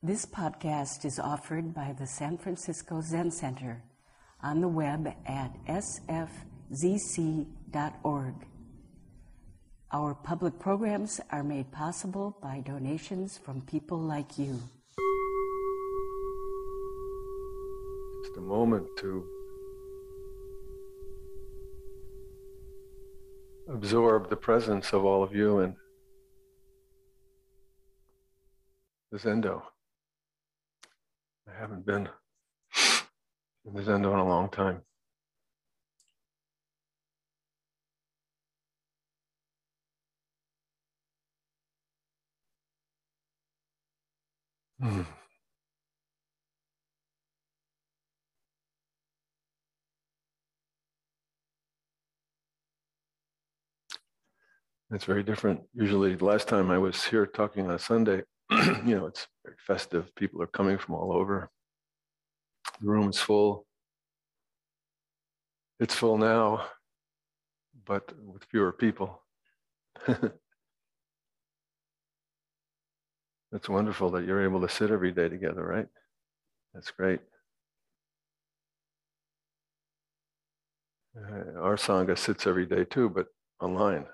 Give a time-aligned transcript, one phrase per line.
[0.00, 3.82] This podcast is offered by the San Francisco Zen Center
[4.40, 6.24] on the web at sfzc.org.
[9.90, 14.62] Our public programs are made possible by donations from people like you.
[18.22, 19.24] Just a moment to
[23.68, 25.74] absorb the presence of all of you and
[29.10, 29.62] the Zendo.
[31.58, 32.08] I haven't been
[33.66, 34.82] in the Zendo in a long time.
[44.80, 45.02] Hmm.
[54.92, 55.62] It's very different.
[55.74, 58.22] Usually, last time I was here talking on Sunday,
[58.86, 60.14] you know, it's very festive.
[60.14, 61.50] People are coming from all over.
[62.80, 63.66] The room is full.
[65.80, 66.66] It's full now,
[67.86, 69.22] but with fewer people.
[73.52, 75.88] It's wonderful that you're able to sit every day together, right?
[76.74, 77.20] That's great.
[81.16, 83.26] Uh, our Sangha sits every day too, but
[83.60, 84.06] online.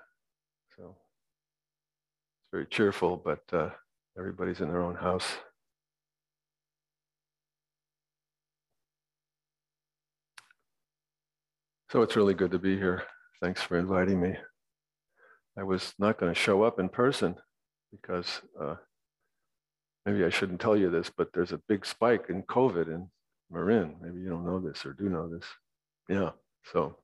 [0.77, 3.69] So it's very cheerful, but uh,
[4.17, 5.25] everybody's in their own house.
[11.91, 13.03] So it's really good to be here.
[13.41, 14.35] Thanks for inviting me.
[15.57, 17.35] I was not going to show up in person
[17.91, 18.75] because uh,
[20.05, 23.09] maybe I shouldn't tell you this, but there's a big spike in COVID in
[23.49, 23.95] Marin.
[24.01, 25.45] Maybe you don't know this or do know this.
[26.09, 26.31] Yeah.
[26.71, 26.97] So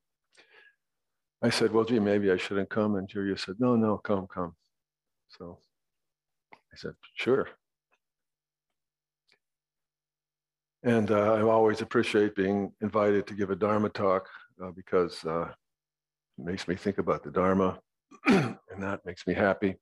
[1.41, 2.95] I said, well, gee, maybe I shouldn't come.
[2.95, 4.55] And Julia said, no, no, come, come.
[5.29, 5.59] So
[6.73, 7.47] I said, sure.
[10.83, 14.27] And uh, I always appreciate being invited to give a Dharma talk
[14.63, 15.49] uh, because uh,
[16.37, 17.79] it makes me think about the Dharma
[18.27, 19.75] and that makes me happy.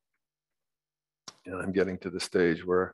[1.46, 2.94] And I'm getting to the stage where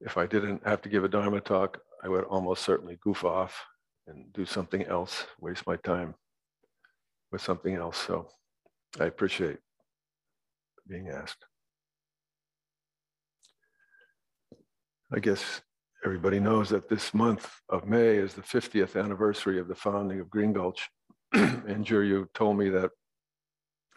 [0.00, 3.62] if I didn't have to give a Dharma talk, I would almost certainly goof off
[4.06, 6.14] and do something else, waste my time
[7.30, 7.98] with something else.
[7.98, 8.28] So
[8.98, 9.58] I appreciate
[10.88, 11.44] being asked.
[15.12, 15.60] I guess
[16.04, 20.30] everybody knows that this month of May is the 50th anniversary of the founding of
[20.30, 20.88] Green Gulch.
[21.32, 22.92] and Juryu told me that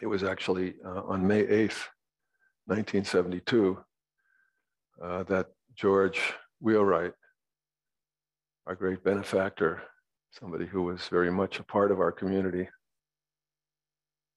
[0.02, 1.86] it was actually uh, on May 8th,
[2.66, 3.78] 1972,
[5.00, 6.20] uh, that George
[6.60, 7.12] Wheelwright,
[8.66, 9.82] our great benefactor,
[10.32, 12.68] somebody who was very much a part of our community.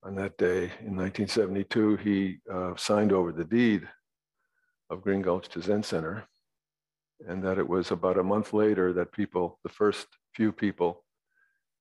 [0.04, 3.90] On that day in 1972, he uh, signed over the deed
[4.92, 6.28] of Green Gulch to Zen Center,
[7.28, 11.04] and that it was about a month later that people, the first few people,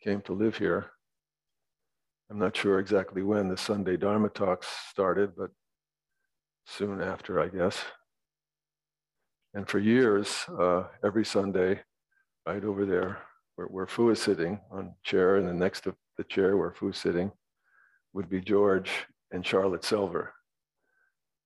[0.02, 0.90] came to live here.
[2.30, 5.50] I'm not sure exactly when the Sunday Dharma talks started, but
[6.66, 7.84] soon after, I guess.
[9.54, 11.80] And for years, uh, every Sunday,
[12.46, 13.18] right over there,
[13.54, 16.90] where, where Fu is sitting on chair, and then next to the chair where Fu
[16.90, 17.30] is sitting
[18.12, 18.90] would be George
[19.32, 20.32] and Charlotte Silver,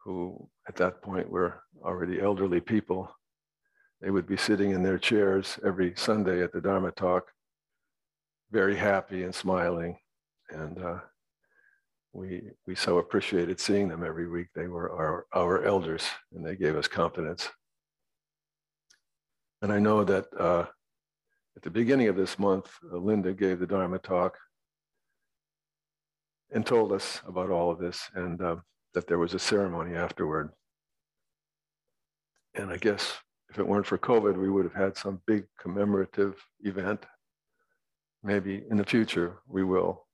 [0.04, 3.10] who at that point were already elderly people.
[4.00, 7.30] They would be sitting in their chairs every Sunday at the Dharma talk,
[8.50, 9.98] very happy and smiling.
[10.48, 10.98] And uh,
[12.12, 14.48] we, we so appreciated seeing them every week.
[14.54, 17.48] They were our, our elders and they gave us confidence.
[19.62, 20.64] And I know that uh,
[21.56, 24.38] at the beginning of this month, uh, Linda gave the Dharma talk
[26.50, 28.56] and told us about all of this and uh,
[28.94, 30.50] that there was a ceremony afterward.
[32.54, 33.18] And I guess
[33.50, 37.04] if it weren't for COVID, we would have had some big commemorative event.
[38.22, 40.06] Maybe in the future we will.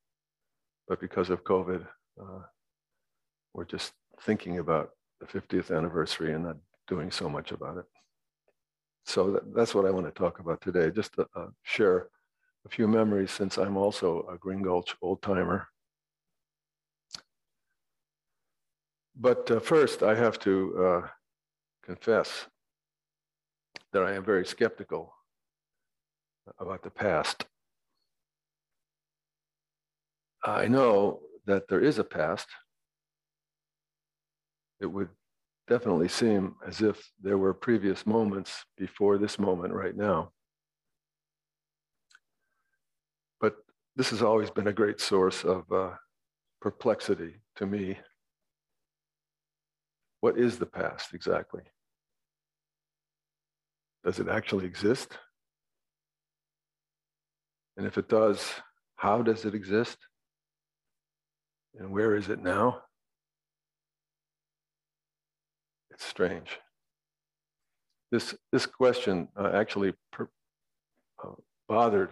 [0.89, 1.87] But because of COVID,
[2.21, 2.43] uh,
[3.53, 3.93] we're just
[4.23, 6.57] thinking about the 50th anniversary and not
[6.89, 7.85] doing so much about it.
[9.05, 12.09] So that, that's what I want to talk about today, just to uh, share
[12.65, 15.69] a few memories since I'm also a Green Gulch old timer.
[19.15, 21.09] But uh, first, I have to uh,
[21.83, 22.47] confess
[23.93, 25.15] that I am very skeptical
[26.59, 27.47] about the past.
[30.45, 32.47] I know that there is a past.
[34.81, 35.09] It would
[35.69, 40.31] definitely seem as if there were previous moments before this moment right now.
[43.41, 43.57] But
[43.97, 45.95] this has always been a great source of uh,
[46.61, 47.99] perplexity to me.
[50.21, 51.63] What is the past exactly?
[54.07, 55.19] Does it actually exist?
[57.77, 58.41] And if it does,
[58.95, 59.99] how does it exist?
[61.77, 62.83] And where is it now?
[65.91, 66.61] It's strange.
[68.13, 70.29] This, this question uh, actually per,
[71.25, 71.31] uh,
[71.69, 72.11] bothered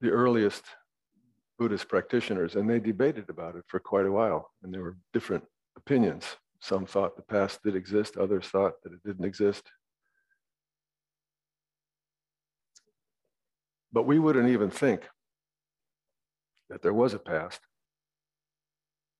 [0.00, 0.64] the earliest
[1.58, 5.44] Buddhist practitioners, and they debated about it for quite a while, and there were different
[5.76, 6.24] opinions.
[6.60, 9.70] Some thought the past did exist, others thought that it didn't exist.
[13.92, 15.08] But we wouldn't even think
[16.68, 17.60] that there was a past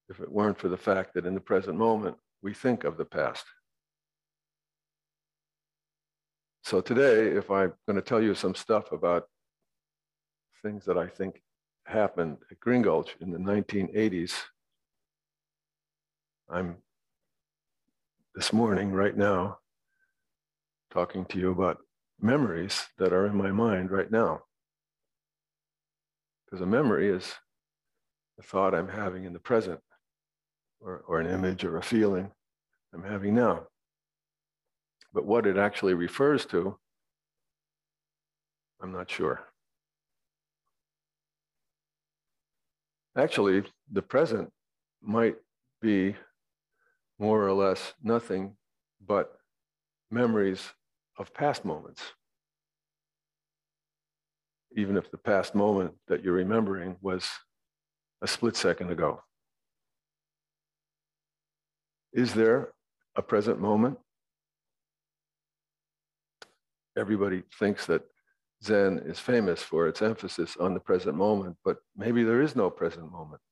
[0.08, 3.04] if it weren't for the fact that in the present moment we think of the
[3.04, 3.44] past.
[6.64, 9.26] So today, if I'm going to tell you some stuff about
[10.62, 11.40] things that I think
[11.84, 14.34] happened at Green Gulch in the 1980s,
[16.50, 16.76] I'm
[18.34, 19.58] this morning, right now,
[20.92, 21.78] talking to you about
[22.20, 24.42] memories that are in my mind right now.
[26.48, 27.34] Because a memory is
[28.38, 29.80] a thought I'm having in the present,
[30.80, 32.30] or, or an image or a feeling
[32.94, 33.66] I'm having now.
[35.12, 36.78] But what it actually refers to,
[38.80, 39.40] I'm not sure.
[43.16, 44.50] Actually, the present
[45.02, 45.36] might
[45.82, 46.14] be
[47.18, 48.56] more or less nothing
[49.04, 49.38] but
[50.10, 50.72] memories
[51.18, 52.02] of past moments.
[54.78, 57.28] Even if the past moment that you're remembering was
[58.22, 59.20] a split second ago.
[62.12, 62.69] Is there
[63.16, 63.98] a present moment?
[66.96, 68.02] Everybody thinks that
[68.62, 72.70] Zen is famous for its emphasis on the present moment, but maybe there is no
[72.70, 73.42] present moment.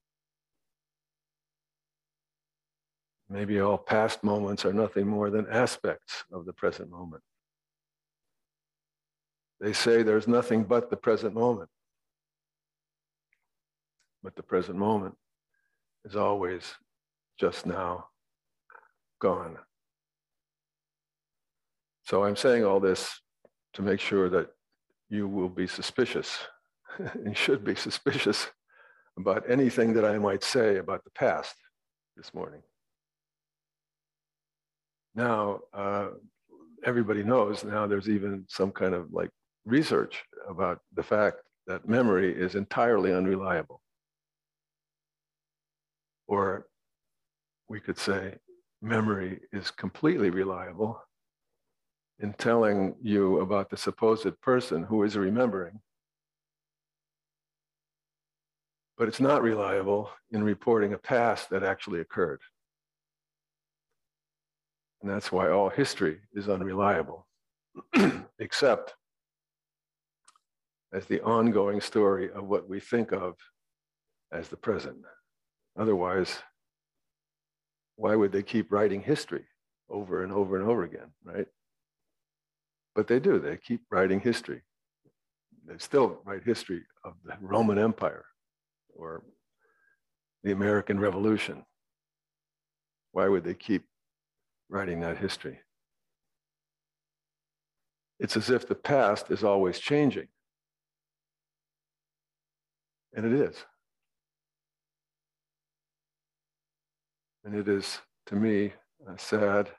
[3.28, 7.24] Maybe all past moments are nothing more than aspects of the present moment.
[9.60, 11.70] They say there's nothing but the present moment.
[14.22, 15.14] But the present moment
[16.04, 16.74] is always
[17.38, 18.06] just now
[19.20, 19.56] gone.
[22.04, 23.20] So I'm saying all this
[23.74, 24.48] to make sure that
[25.08, 26.38] you will be suspicious
[26.98, 28.48] and should be suspicious
[29.18, 31.54] about anything that I might say about the past
[32.16, 32.62] this morning.
[35.14, 36.08] Now, uh,
[36.84, 39.30] everybody knows now there's even some kind of like
[39.66, 43.82] research about the fact that memory is entirely unreliable.
[46.28, 46.66] Or
[47.68, 48.36] we could say
[48.80, 51.02] memory is completely reliable
[52.20, 55.80] in telling you about the supposed person who is remembering.
[58.96, 62.40] But it's not reliable in reporting a past that actually occurred.
[65.02, 67.26] And that's why all history is unreliable,
[68.38, 68.94] except
[70.92, 73.34] as the ongoing story of what we think of
[74.32, 74.98] as the present.
[75.78, 76.38] Otherwise,
[77.96, 79.44] why would they keep writing history
[79.90, 81.46] over and over and over again, right?
[82.94, 84.62] But they do, they keep writing history.
[85.66, 88.24] They still write history of the Roman Empire
[88.94, 89.22] or
[90.44, 91.64] the American Revolution.
[93.12, 93.84] Why would they keep
[94.68, 95.60] writing that history.
[98.18, 100.28] It's as if the past is always changing.
[103.16, 103.56] And it is.
[107.44, 108.72] And it is, to me,
[109.08, 109.70] uh, sad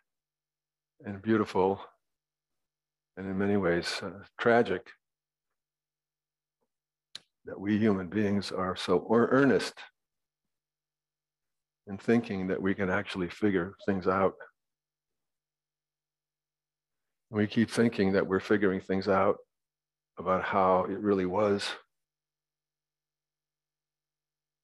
[1.06, 1.80] and beautiful,
[3.16, 4.88] and in many ways uh, tragic
[7.46, 9.76] that we human beings are so earnest
[11.88, 14.34] in thinking that we can actually figure things out
[17.30, 19.38] we keep thinking that we're figuring things out
[20.18, 21.70] about how it really was.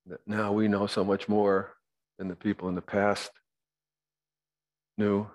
[0.08, 1.74] That now we know so much more
[2.18, 3.32] than the people in the past
[4.98, 5.28] knew,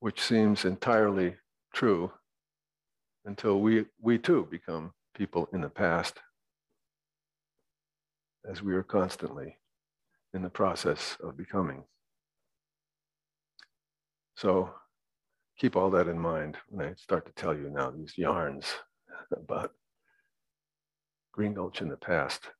[0.00, 1.36] which seems entirely
[1.74, 2.12] true
[3.24, 6.18] until we, we too become people in the past,
[8.48, 9.58] as we are constantly
[10.34, 11.84] in the process of becoming.
[14.36, 14.70] So
[15.58, 18.66] keep all that in mind when I start to tell you now these yarns
[19.36, 19.72] about
[21.32, 22.50] Green Gulch in the past.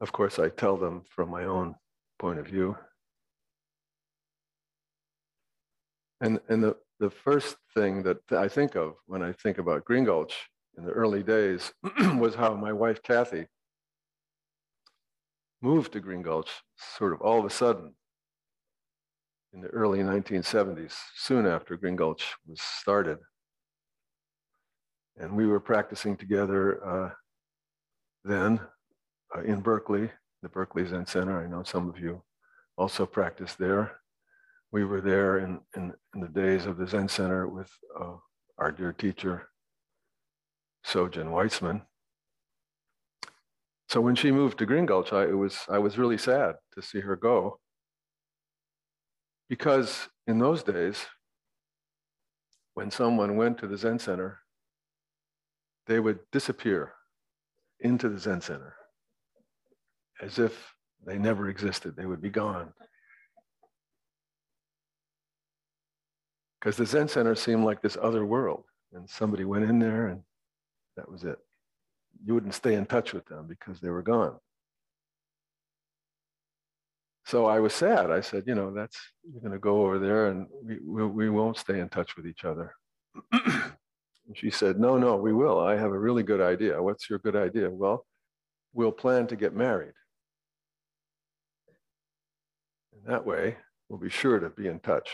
[0.00, 1.74] Of course, I tell them from my own
[2.18, 2.76] point of view.
[6.20, 10.04] And, and the, the first thing that I think of when I think about Green
[10.04, 10.34] Gulch
[10.76, 11.72] in the early days
[12.18, 13.46] was how my wife, Kathy,
[15.62, 17.94] moved to Green Gulch sort of all of a sudden
[19.52, 23.18] in the early 1970s, soon after Green Gulch was started.
[25.20, 27.10] And we were practicing together uh,
[28.24, 28.58] then
[29.36, 30.10] uh, in Berkeley,
[30.42, 31.44] the Berkeley Zen Center.
[31.44, 32.22] I know some of you
[32.78, 34.00] also practiced there.
[34.72, 38.14] We were there in, in, in the days of the Zen Center with uh,
[38.56, 39.50] our dear teacher,
[40.86, 41.82] Sojun Weitsman.
[43.90, 46.80] So when she moved to Green Gulch, I, it was, I was really sad to
[46.80, 47.58] see her go.
[49.50, 51.04] Because in those days,
[52.72, 54.38] when someone went to the Zen Center,
[55.86, 56.92] they would disappear
[57.80, 58.74] into the Zen Center
[60.20, 61.96] as if they never existed.
[61.96, 62.72] They would be gone.
[66.60, 70.22] Because the Zen Center seemed like this other world, and somebody went in there and
[70.96, 71.38] that was it.
[72.24, 74.36] You wouldn't stay in touch with them because they were gone.
[77.24, 78.10] So I was sad.
[78.10, 78.98] I said, you know, that's,
[79.30, 82.26] you're going to go over there and we, we, we won't stay in touch with
[82.26, 82.74] each other.
[84.36, 85.58] she said, no, no, we will.
[85.58, 86.82] I have a really good idea.
[86.82, 87.70] What's your good idea?
[87.70, 88.06] Well,
[88.72, 89.92] we'll plan to get married.
[92.92, 93.56] And that way,
[93.88, 95.08] we'll be sure to be in touch.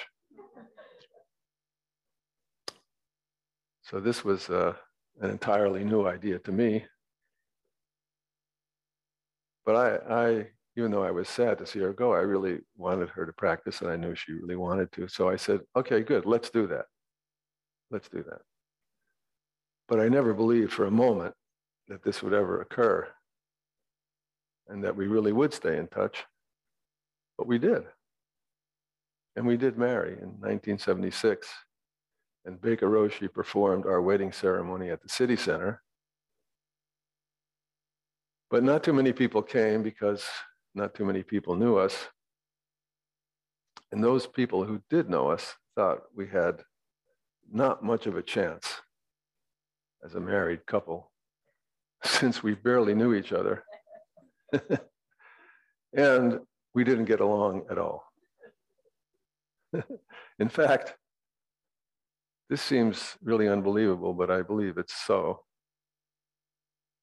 [3.83, 4.75] So this was uh,
[5.21, 6.85] an entirely new idea to me.
[9.65, 10.47] But I, I,
[10.77, 13.81] even though I was sad to see her go, I really wanted her to practice
[13.81, 15.09] and I knew she really wanted to.
[15.09, 16.87] So I said, okay, good, let's do that.
[17.91, 18.41] Let's do that.
[19.89, 21.35] But I never believed for a moment
[21.89, 23.09] that this would ever occur
[24.69, 26.25] and that we really would stay in touch.
[27.39, 27.85] But we did.
[29.37, 31.49] And we did marry in 1976
[32.47, 35.83] and Baker Roshi performed our wedding ceremony at the city center.
[38.51, 40.25] But not too many people came because
[40.75, 42.07] not too many people knew us.
[43.91, 46.63] And those people who did know us thought we had
[47.51, 48.76] not much of a chance
[50.07, 51.11] as a married couple
[52.05, 53.65] since we barely knew each other.
[55.93, 56.39] and
[56.75, 58.05] we didn't get along at all.
[60.39, 60.95] In fact,
[62.49, 65.41] this seems really unbelievable, but I believe it's so.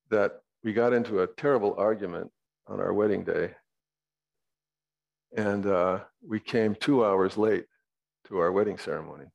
[0.09, 2.31] That we got into a terrible argument
[2.67, 3.51] on our wedding day,
[5.35, 7.65] and uh, we came two hours late
[8.27, 9.25] to our wedding ceremony.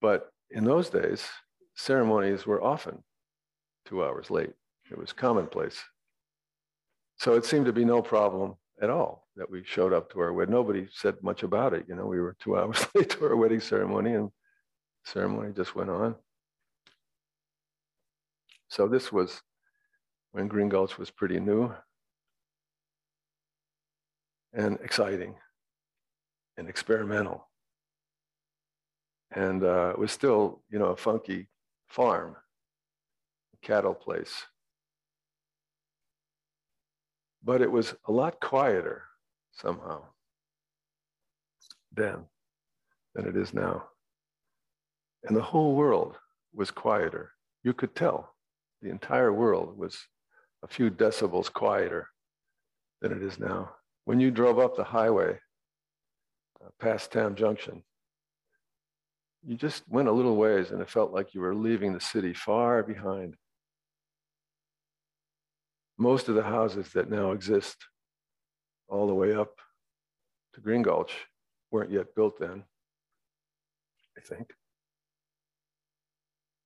[0.00, 1.26] But in those days,
[1.74, 3.02] ceremonies were often
[3.86, 4.52] two hours late.
[4.90, 5.82] It was commonplace.
[7.16, 10.32] So it seemed to be no problem at all that we showed up to our
[10.32, 10.54] wedding.
[10.54, 11.86] Nobody said much about it.
[11.88, 14.30] You know, we were two hours late to our wedding ceremony and
[15.04, 16.14] ceremony just went on.
[18.68, 19.42] So this was
[20.32, 21.72] when Green Gulch was pretty new
[24.52, 25.34] and exciting
[26.56, 27.47] and experimental.
[29.34, 31.48] And uh, it was still, you know, a funky
[31.86, 32.36] farm,
[33.62, 34.44] cattle place
[37.42, 39.04] but it was a lot quieter
[39.52, 40.02] somehow
[41.92, 42.24] then
[43.14, 43.84] than it is now.
[45.24, 46.16] And the whole world
[46.52, 47.32] was quieter.
[47.64, 48.34] You could tell
[48.82, 49.98] the entire world was
[50.62, 52.08] a few decibels quieter
[53.00, 53.70] than it is now.
[54.04, 55.38] When you drove up the highway
[56.62, 57.82] uh, past Tam Junction,
[59.46, 62.34] you just went a little ways and it felt like you were leaving the city
[62.34, 63.36] far behind
[65.98, 67.76] most of the houses that now exist
[68.88, 69.58] all the way up
[70.54, 71.12] to Green Gulch
[71.70, 72.62] weren't yet built then,
[74.16, 74.50] I think.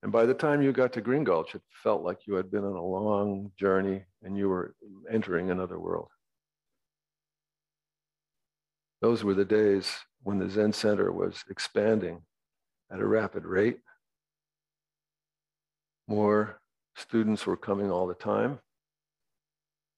[0.03, 2.63] And by the time you got to Green Gulch, it felt like you had been
[2.63, 4.75] on a long journey and you were
[5.11, 6.09] entering another world.
[9.01, 12.21] Those were the days when the Zen Center was expanding
[12.93, 13.79] at a rapid rate.
[16.07, 16.59] More
[16.95, 18.59] students were coming all the time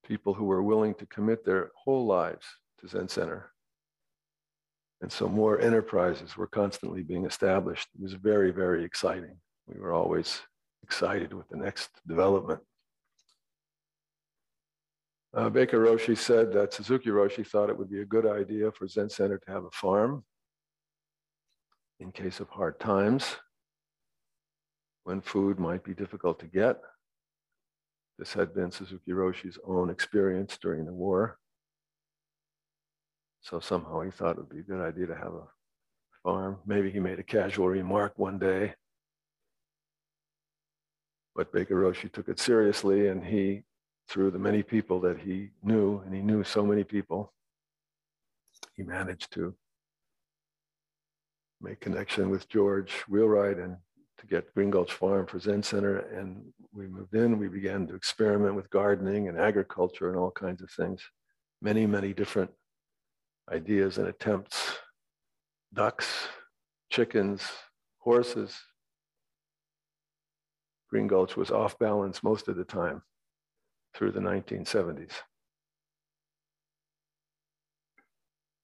[0.06, 2.46] people who were willing to commit their whole lives
[2.80, 3.52] to Zen Center.
[5.02, 7.88] And so more enterprises were constantly being established.
[7.96, 9.38] It was very, very exciting.
[9.68, 10.42] We were always
[10.84, 12.62] excited with the next development.
[15.36, 18.88] Uh, Baker Roshi said that Suzuki Roshi thought it would be a good idea for
[18.88, 20.24] Zen Center to have a farm
[22.00, 23.38] in case of hard times
[25.04, 26.82] when food might be difficult to get.
[28.18, 31.38] This had been Suzuki Roshi's own experience during the war.
[33.42, 35.48] So somehow he thought it would be a good idea to have a
[36.24, 36.58] farm.
[36.66, 38.74] Maybe he made a casual remark one day.
[41.36, 43.64] But Baker Roshi took it seriously and he,
[44.08, 47.34] through the many people that he knew, and he knew so many people,
[48.76, 49.54] he managed to
[51.62, 53.78] make connection with George Wheelwright and
[54.18, 56.00] to get Green Gulch Farm for Zen Center.
[56.00, 60.62] And we moved in, we began to experiment with gardening and agriculture and all kinds
[60.62, 61.02] of things.
[61.62, 62.52] Many, many different
[63.52, 64.78] ideas and attempts.
[65.74, 66.28] Ducks,
[66.90, 67.44] chickens,
[68.00, 68.58] horses.
[70.90, 73.02] Green Gulch was off balance most of the time
[73.94, 75.12] through the 1970s.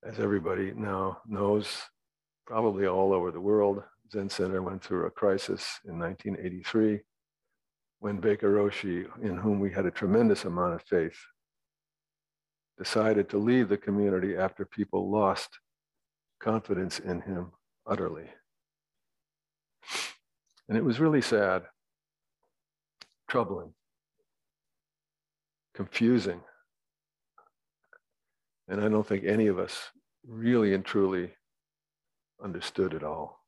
[0.03, 1.67] As everybody now knows,
[2.45, 6.99] probably all over the world, Zen Center went through a crisis in 1983
[7.99, 11.17] when Baker Roshi, in whom we had a tremendous amount of faith,
[12.77, 15.59] decided to leave the community after people lost
[16.39, 17.51] confidence in him
[17.85, 18.25] utterly.
[20.67, 21.63] And it was really sad,
[23.29, 23.73] troubling,
[25.75, 26.41] confusing.
[28.67, 29.91] And I don't think any of us
[30.25, 31.33] really and truly
[32.43, 33.39] understood it all.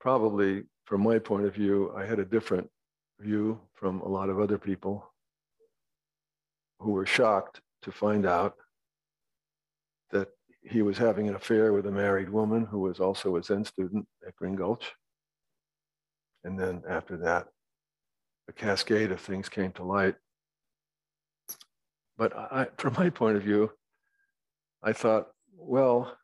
[0.00, 2.70] Probably from my point of view, I had a different
[3.20, 5.12] view from a lot of other people
[6.80, 8.54] who were shocked to find out
[10.10, 10.28] that
[10.62, 14.06] he was having an affair with a married woman who was also a Zen student
[14.26, 14.92] at Green Gulch.
[16.44, 17.48] And then after that,
[18.48, 20.14] a cascade of things came to light.
[22.16, 23.70] But I, from my point of view,
[24.82, 26.16] I thought, well,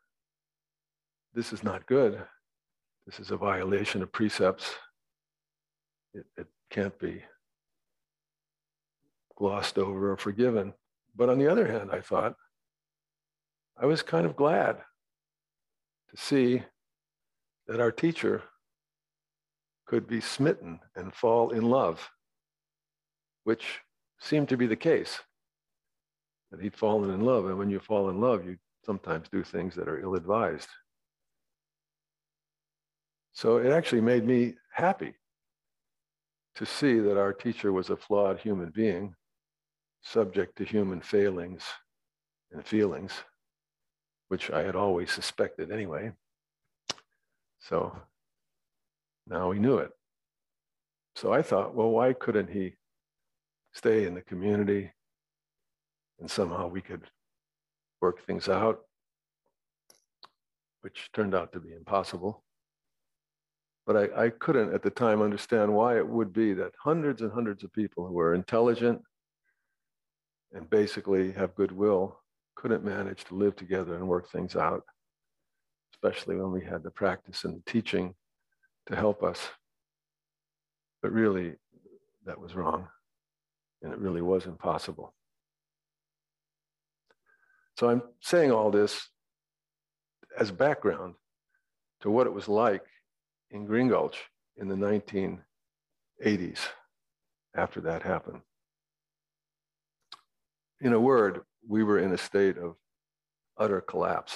[1.33, 2.21] this is not good.
[3.05, 4.73] This is a violation of precepts.
[6.13, 7.21] It, it can't be
[9.37, 10.73] glossed over or forgiven.
[11.15, 12.35] But on the other hand, I thought,
[13.77, 14.77] I was kind of glad
[16.09, 16.63] to see
[17.67, 18.43] that our teacher
[19.85, 22.09] could be smitten and fall in love,
[23.43, 23.81] which
[24.19, 25.19] seemed to be the case.
[26.51, 27.47] That he'd fallen in love.
[27.47, 30.69] And when you fall in love, you sometimes do things that are ill advised.
[33.33, 35.13] So it actually made me happy
[36.55, 39.13] to see that our teacher was a flawed human being,
[40.01, 41.63] subject to human failings
[42.51, 43.11] and feelings,
[44.29, 46.11] which I had always suspected anyway.
[47.59, 47.97] So
[49.27, 49.91] now we knew it.
[51.15, 52.75] So I thought, well, why couldn't he
[53.73, 54.91] stay in the community
[56.19, 57.03] and somehow we could
[58.01, 58.81] work things out,
[60.81, 62.43] which turned out to be impossible.
[63.85, 67.31] But I, I couldn't at the time understand why it would be that hundreds and
[67.31, 69.01] hundreds of people who are intelligent
[70.53, 72.19] and basically have goodwill
[72.55, 74.83] couldn't manage to live together and work things out,
[75.93, 78.15] especially when we had the practice and the teaching
[78.87, 79.49] to help us.
[81.01, 81.53] But really,
[82.25, 82.87] that was wrong.
[83.83, 85.13] And it really was impossible.
[87.77, 89.09] So I'm saying all this
[90.37, 91.15] as background
[92.01, 92.85] to what it was like
[93.51, 94.17] in Green Gulch
[94.57, 96.59] in the 1980s
[97.55, 98.41] after that happened.
[100.81, 102.75] In a word, we were in a state of
[103.57, 104.35] utter collapse.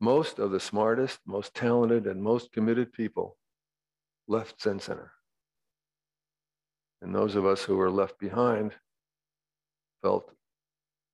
[0.00, 3.36] Most of the smartest, most talented, and most committed people
[4.28, 5.12] left Zen Center.
[7.02, 8.74] And those of us who were left behind
[10.02, 10.30] felt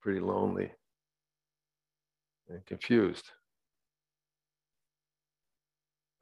[0.00, 0.70] pretty lonely
[2.48, 3.30] and confused.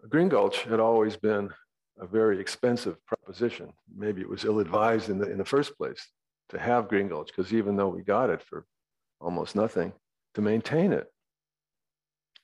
[0.08, 1.50] Green Gulch had always been
[1.98, 3.72] a very expensive proposition.
[3.94, 6.08] Maybe it was ill-advised in the, in the first place
[6.48, 8.64] to have Green Gulch, because even though we got it for
[9.20, 9.92] almost nothing,
[10.34, 11.06] to maintain it,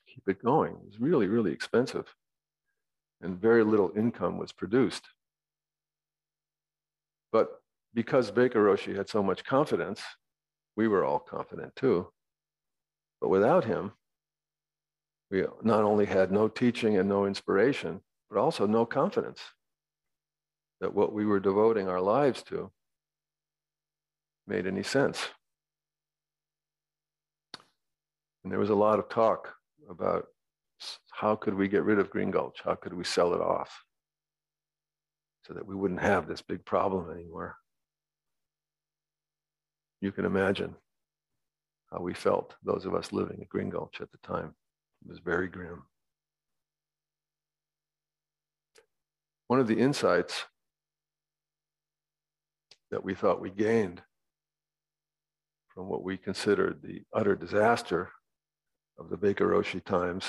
[0.07, 2.05] keep it going, it was really, really expensive.
[3.21, 5.03] And very little income was produced.
[7.31, 7.58] But
[7.93, 10.01] because Baker Roshi had so much confidence,
[10.75, 12.07] we were all confident too.
[13.21, 13.93] But without him,
[15.31, 19.41] we not only had no teaching and no inspiration, but also no confidence
[20.81, 22.71] that what we were devoting our lives to
[24.47, 25.27] made any sense.
[28.43, 29.53] And there was a lot of talk
[29.89, 30.27] about
[31.11, 32.59] how could we get rid of Green Gulch?
[32.63, 33.83] How could we sell it off
[35.45, 37.57] so that we wouldn't have this big problem anymore?
[40.01, 40.75] You can imagine
[41.91, 44.53] how we felt, those of us living at Green Gulch at the time.
[45.03, 45.83] It was very grim.
[49.47, 50.45] One of the insights
[52.91, 54.01] that we thought we gained
[55.73, 58.09] from what we considered the utter disaster
[58.97, 60.25] of the Baker Roshi times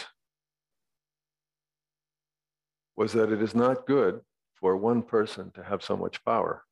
[2.97, 4.21] was that it is not good
[4.55, 6.65] for one person to have so much power.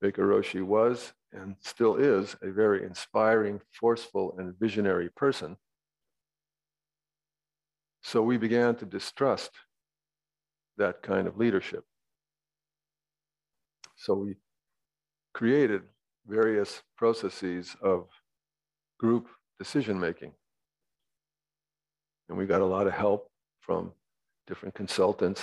[0.00, 5.56] Baker Roshi was and still is a very inspiring, forceful, and visionary person.
[8.02, 9.50] So we began to distrust
[10.78, 11.84] that kind of leadership.
[13.96, 14.36] So we
[15.34, 15.82] created
[16.26, 18.08] various processes of
[18.98, 20.32] group decision making.
[22.28, 23.92] And we got a lot of help from
[24.46, 25.42] different consultants.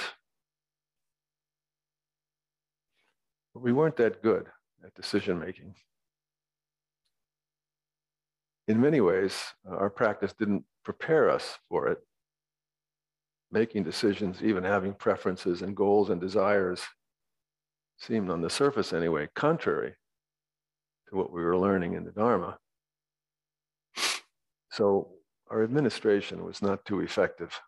[3.57, 4.45] But we weren't that good
[4.85, 5.73] at decision making.
[8.67, 9.33] In many ways,
[9.67, 11.97] uh, our practice didn't prepare us for it.
[13.51, 16.83] Making decisions, even having preferences and goals and desires,
[17.97, 19.95] seemed on the surface anyway, contrary
[21.09, 22.59] to what we were learning in the Dharma.
[24.71, 25.13] So
[25.49, 27.59] our administration was not too effective.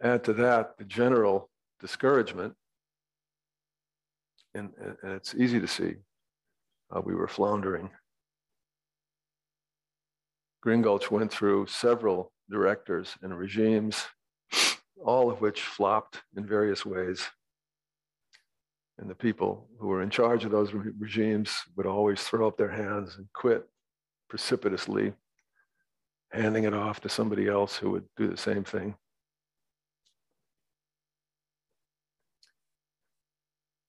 [0.00, 1.48] Add to that the general
[1.82, 2.54] discouragement,
[4.54, 4.70] and,
[5.02, 5.96] and it's easy to see
[7.04, 7.90] we were floundering.
[10.60, 14.04] Green Gulch went through several directors and regimes,
[15.04, 17.26] all of which flopped in various ways.
[18.98, 22.56] And the people who were in charge of those re- regimes would always throw up
[22.56, 23.66] their hands and quit
[24.28, 25.14] precipitously,
[26.30, 28.94] handing it off to somebody else who would do the same thing.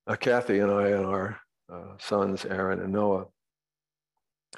[0.06, 1.39] Uh, Kathy and I and our
[1.72, 3.26] uh, sons, Aaron and Noah,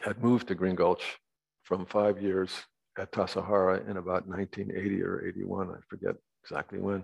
[0.01, 1.19] had moved to Green Gulch
[1.63, 2.51] from five years
[2.97, 7.03] at Tassajara in about 1980 or 81, I forget exactly when.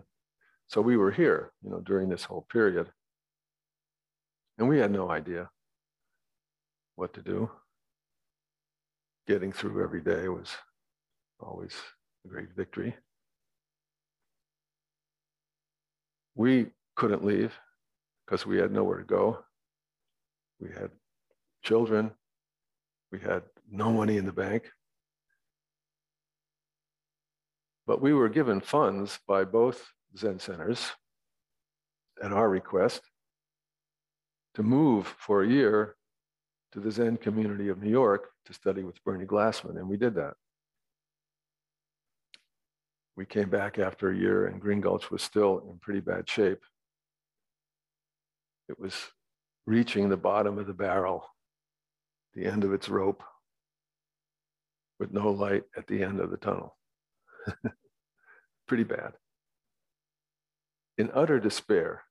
[0.67, 2.87] So we were here, you know, during this whole period.
[4.57, 5.49] And we had no idea
[6.95, 7.49] what to do.
[9.27, 10.49] Getting through every day was
[11.39, 11.75] always
[12.25, 12.95] a great victory.
[16.35, 17.53] We couldn't leave
[18.31, 19.43] because we had nowhere to go.
[20.61, 20.89] We had
[21.63, 22.11] children.
[23.11, 24.71] We had no money in the bank.
[27.85, 29.85] But we were given funds by both
[30.17, 30.91] Zen centers
[32.23, 33.01] at our request
[34.53, 35.97] to move for a year
[36.71, 40.15] to the Zen community of New York to study with Bernie Glassman, and we did
[40.15, 40.35] that.
[43.17, 46.61] We came back after a year, and Green Gulch was still in pretty bad shape.
[48.71, 48.95] It was
[49.65, 51.25] reaching the bottom of the barrel,
[52.33, 53.21] the end of its rope,
[54.97, 56.77] with no light at the end of the tunnel.
[58.69, 59.11] Pretty bad.
[60.97, 62.03] In utter despair,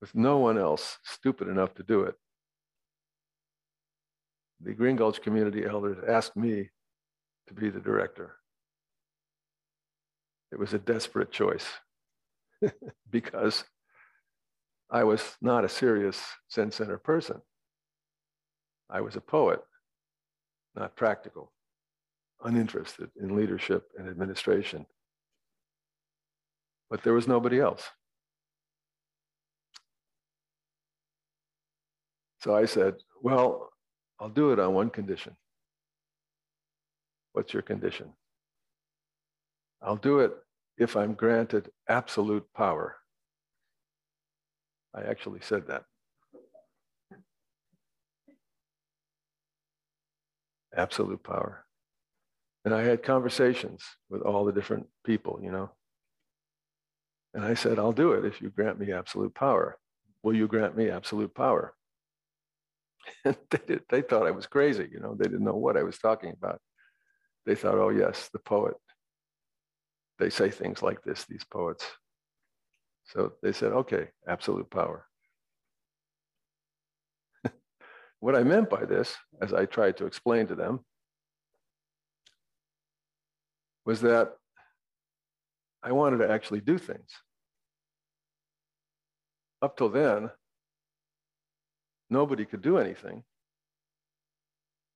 [0.00, 2.14] with no one else stupid enough to do it,
[4.62, 6.70] the Green Gulch community elders asked me
[7.48, 8.36] to be the director.
[10.50, 11.66] It was a desperate choice
[13.10, 13.64] because
[14.92, 17.40] I was not a serious Zen Center person.
[18.90, 19.62] I was a poet,
[20.76, 21.50] not practical,
[22.44, 24.84] uninterested in leadership and administration.
[26.90, 27.88] But there was nobody else.
[32.40, 33.70] So I said, Well,
[34.20, 35.34] I'll do it on one condition.
[37.32, 38.12] What's your condition?
[39.80, 40.32] I'll do it
[40.76, 42.96] if I'm granted absolute power.
[44.94, 45.84] I actually said that.
[50.76, 51.64] Absolute power.
[52.64, 55.70] And I had conversations with all the different people, you know.
[57.34, 59.78] And I said, I'll do it if you grant me absolute power.
[60.22, 61.74] Will you grant me absolute power?
[63.24, 65.98] They, did, they thought I was crazy, you know, they didn't know what I was
[65.98, 66.60] talking about.
[67.46, 68.74] They thought, oh, yes, the poet.
[70.18, 71.84] They say things like this, these poets.
[73.04, 75.06] So they said, okay, absolute power.
[78.20, 80.80] what I meant by this, as I tried to explain to them,
[83.84, 84.32] was that
[85.82, 87.10] I wanted to actually do things.
[89.60, 90.30] Up till then,
[92.08, 93.24] nobody could do anything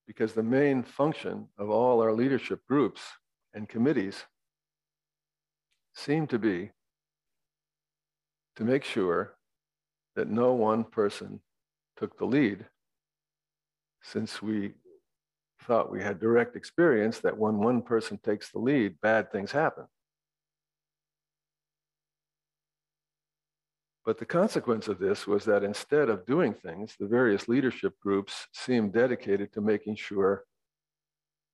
[0.07, 3.01] because the main function of all our leadership groups
[3.55, 4.25] and committees
[5.95, 6.71] seemed to be
[8.57, 9.35] to make sure
[10.15, 11.41] that no one person
[11.97, 12.67] took the lead
[14.03, 14.73] since we
[15.63, 19.85] thought we had direct experience that when one person takes the lead, bad things happen.
[24.05, 28.47] But the consequence of this was that instead of doing things, the various leadership groups
[28.53, 30.45] seemed dedicated to making sure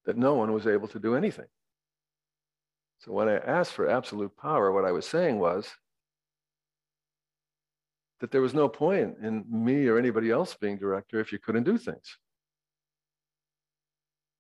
[0.04, 1.46] that no one was able to do anything.
[2.98, 5.66] So when I asked for absolute power, what I was saying was,
[8.22, 11.64] that there was no point in me or anybody else being director if you couldn't
[11.64, 12.18] do things.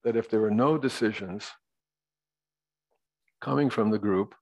[0.04, 1.50] That if there were no decisions
[3.40, 4.36] coming from the group,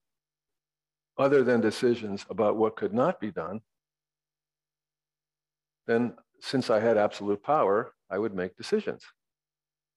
[1.17, 3.63] other than decisions about what could not be done,
[5.87, 9.03] then since I had absolute power, I would make decisions.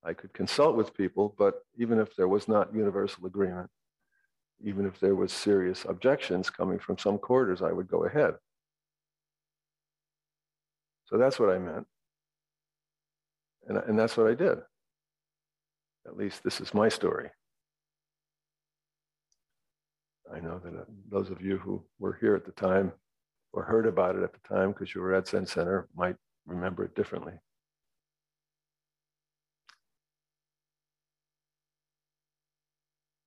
[0.05, 3.69] I could consult with people, but even if there was not universal agreement,
[4.63, 8.35] even if there was serious objections coming from some quarters, I would go ahead.
[11.05, 11.85] So that's what I meant.
[13.67, 14.57] And, and that's what I did.
[16.05, 17.29] At least this is my story.
[20.33, 22.91] I know that uh, those of you who were here at the time
[23.51, 26.83] or heard about it at the time because you were at Zen Center might remember
[26.83, 27.33] it differently.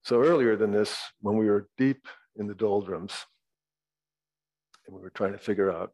[0.03, 3.27] So earlier than this, when we were deep in the doldrums
[4.87, 5.93] and we were trying to figure out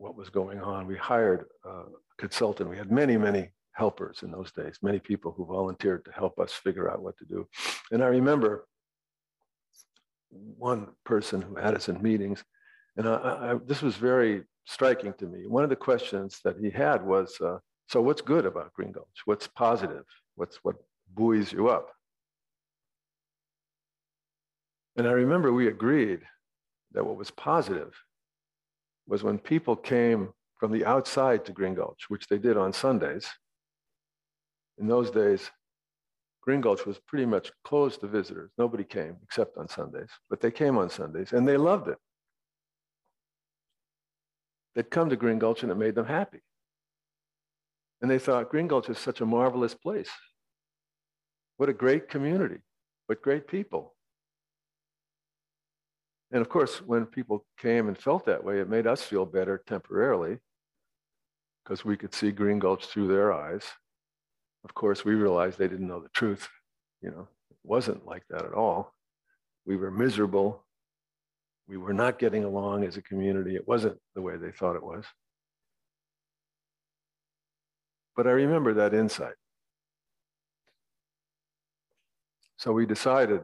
[0.00, 1.82] what was going on, we hired a
[2.16, 2.70] consultant.
[2.70, 6.52] We had many, many helpers in those days, many people who volunteered to help us
[6.52, 7.46] figure out what to do.
[7.92, 8.66] And I remember
[10.56, 12.42] one person who had us in meetings,
[12.96, 13.14] and I,
[13.52, 15.46] I, this was very striking to me.
[15.46, 17.58] One of the questions that he had was, uh,
[17.88, 19.20] "So what's good about Green Gulch?
[19.26, 20.04] What's positive?
[20.36, 20.76] What's what
[21.14, 21.90] buoys you up?"
[24.96, 26.20] And I remember we agreed
[26.92, 27.92] that what was positive
[29.10, 33.28] was when people came from the outside to Green Gulch, which they did on Sundays.
[34.78, 35.50] In those days,
[36.42, 38.52] Green Gulch was pretty much closed to visitors.
[38.56, 41.98] Nobody came except on Sundays, but they came on Sundays and they loved it.
[44.76, 46.40] They'd come to Green Gulch and it made them happy.
[48.00, 50.10] And they thought Green Gulch is such a marvelous place.
[51.56, 52.58] What a great community,
[53.06, 53.96] what great people.
[56.32, 59.62] And of course, when people came and felt that way, it made us feel better
[59.66, 60.38] temporarily
[61.64, 63.64] because we could see Green Gulch through their eyes.
[64.64, 66.48] Of course, we realized they didn't know the truth.
[67.02, 68.94] You know, it wasn't like that at all.
[69.66, 70.64] We were miserable.
[71.66, 73.56] We were not getting along as a community.
[73.56, 75.04] It wasn't the way they thought it was.
[78.16, 79.34] But I remember that insight.
[82.56, 83.42] So we decided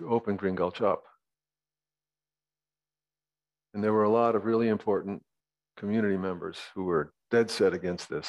[0.00, 1.04] to open Green Gulch up.
[3.74, 5.22] And there were a lot of really important
[5.76, 8.28] community members who were dead set against this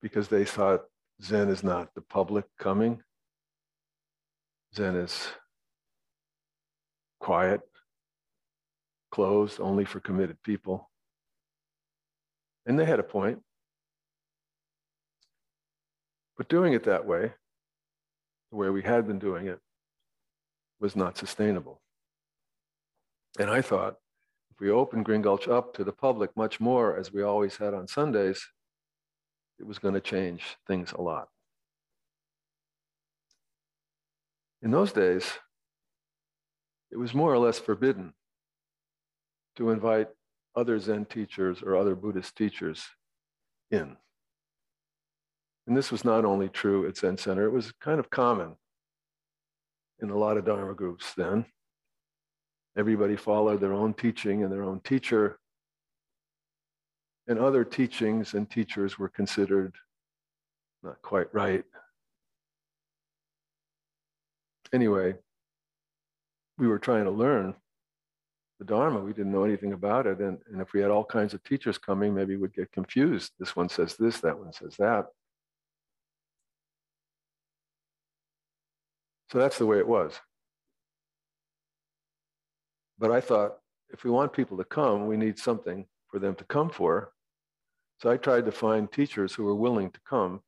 [0.00, 0.84] because they thought
[1.22, 3.02] Zen is not the public coming.
[4.74, 5.28] Zen is
[7.20, 7.60] quiet,
[9.10, 10.88] closed only for committed people.
[12.66, 13.40] And they had a point.
[16.36, 17.32] But doing it that way,
[18.52, 19.58] the way we had been doing it,
[20.80, 21.80] was not sustainable.
[23.38, 23.96] And I thought
[24.50, 27.74] if we opened Green Gulch up to the public much more, as we always had
[27.74, 28.44] on Sundays,
[29.58, 31.28] it was going to change things a lot.
[34.62, 35.38] In those days,
[36.90, 38.12] it was more or less forbidden
[39.56, 40.08] to invite
[40.56, 42.84] other Zen teachers or other Buddhist teachers
[43.70, 43.96] in.
[45.66, 48.56] And this was not only true at Zen Center, it was kind of common
[50.00, 51.44] in a lot of Dharma groups then.
[52.76, 55.38] Everybody followed their own teaching and their own teacher.
[57.26, 59.74] And other teachings and teachers were considered
[60.82, 61.64] not quite right.
[64.72, 65.14] Anyway,
[66.56, 67.54] we were trying to learn
[68.58, 69.00] the Dharma.
[69.00, 70.20] We didn't know anything about it.
[70.20, 73.32] And, and if we had all kinds of teachers coming, maybe we'd get confused.
[73.38, 75.06] This one says this, that one says that.
[79.30, 80.18] So that's the way it was.
[82.98, 83.58] But I thought,
[83.90, 87.12] if we want people to come, we need something for them to come for.
[88.00, 90.40] So I tried to find teachers who were willing to come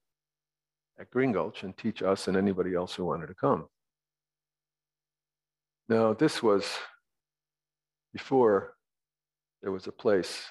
[0.98, 3.66] at Green Gulch and teach us and anybody else who wanted to come.
[5.88, 6.64] Now, this was
[8.12, 8.74] before
[9.62, 10.44] there was a place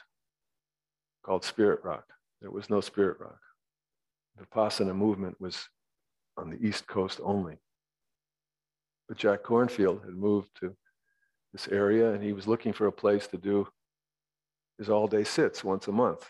[1.24, 2.06] called Spirit Rock.
[2.42, 3.40] There was no Spirit Rock.
[4.38, 5.68] The Vipassana movement was
[6.38, 7.58] on the East Coast only.
[9.10, 10.76] But Jack Kornfield had moved to
[11.52, 13.68] this area and he was looking for a place to do
[14.78, 16.26] his all day sits once a month.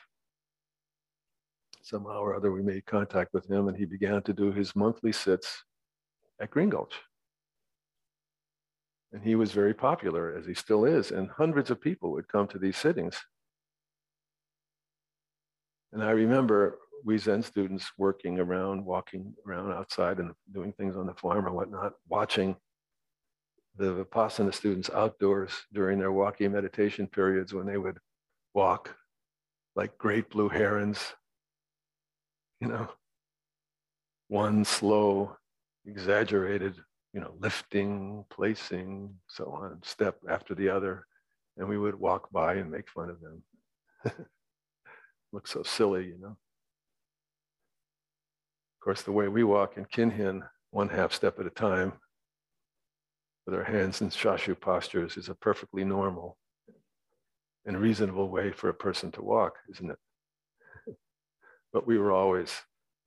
[1.84, 5.12] Somehow or other, we made contact with him and he began to do his monthly
[5.12, 5.64] sits
[6.42, 6.96] at Green Gulch.
[9.12, 12.48] And he was very popular, as he still is, and hundreds of people would come
[12.48, 13.20] to these sittings.
[15.92, 21.08] And I remember we Zen students working around, walking around outside and doing things on
[21.08, 22.56] the farm or whatnot, watching
[23.80, 27.98] the Vipassana students outdoors during their walking meditation periods when they would
[28.54, 28.94] walk
[29.74, 31.00] like great blue herons,
[32.60, 32.90] you know,
[34.28, 35.38] one slow,
[35.86, 36.76] exaggerated,
[37.14, 41.06] you know, lifting, placing, so on, step after the other.
[41.56, 43.44] And we would walk by and make fun of them.
[45.32, 46.36] Look so silly, you know.
[48.76, 51.94] Of course, the way we walk in Kinhin, one half step at a time,
[53.50, 56.38] with our hands in shashu postures, is a perfectly normal
[57.66, 60.96] and reasonable way for a person to walk, isn't it?
[61.74, 62.54] but we were always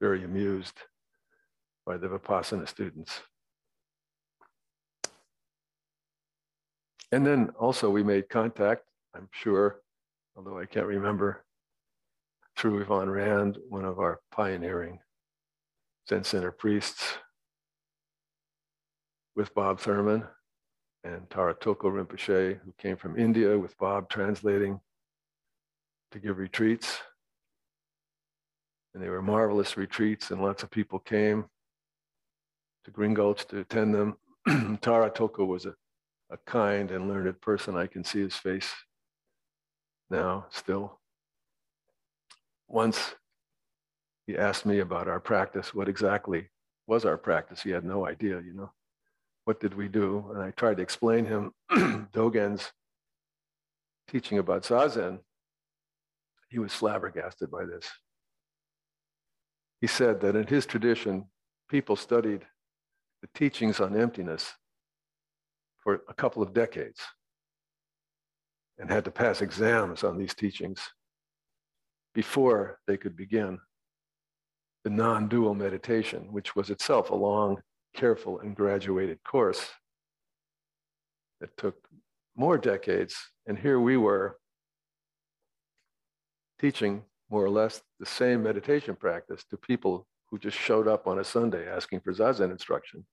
[0.01, 0.75] very amused
[1.87, 3.21] by the Vipassana students.
[7.13, 8.83] And then also we made contact,
[9.15, 9.81] I'm sure,
[10.35, 11.45] although I can't remember,
[12.57, 14.99] through Yvonne Rand, one of our pioneering
[16.09, 17.19] Zen Center priests,
[19.35, 20.25] with Bob Thurman
[21.05, 24.81] and Tara Tulku Rinpoche, who came from India with Bob translating
[26.13, 26.99] to give retreats.
[28.95, 31.47] And they were marvelous retreats, and lots of people came
[32.85, 34.17] to Green Gulch to attend them.
[34.83, 35.75] Tara Tulku was a,
[36.31, 37.77] a kind and learned person.
[37.77, 38.71] I can see his face
[40.11, 41.01] now still.
[42.69, 43.15] Once
[44.27, 46.49] he asked me about our practice, what exactly
[46.87, 47.63] was our practice.
[47.63, 48.71] He had no idea, you know.
[49.45, 50.31] What did we do?
[50.33, 52.73] And I tried to explain him Dogen's
[54.09, 55.19] teaching about Zazen.
[56.49, 57.91] He was flabbergasted by this.
[59.81, 61.25] He said that in his tradition,
[61.69, 62.43] people studied
[63.21, 64.53] the teachings on emptiness
[65.79, 67.01] for a couple of decades
[68.79, 70.81] and had to pass exams on these teachings
[72.15, 73.59] before they could begin
[74.85, 77.61] the non-dual meditation, which was itself a long,
[77.95, 79.71] careful, and graduated course
[81.41, 81.77] that took
[82.37, 83.17] more decades.
[83.47, 84.39] And here we were
[86.61, 91.19] teaching more or less the same meditation practice to people who just showed up on
[91.19, 93.05] a Sunday asking for Zazen instruction,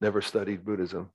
[0.00, 1.10] never studied Buddhism.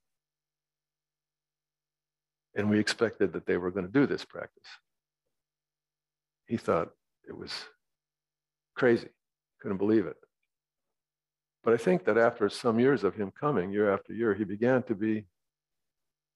[2.55, 4.67] And we expected that they were going to do this practice.
[6.47, 6.89] He thought
[7.27, 7.53] it was
[8.75, 9.09] crazy,
[9.61, 10.17] couldn't believe it.
[11.67, 14.83] But I think that after some years of him coming, year after year, he began
[14.83, 15.25] to be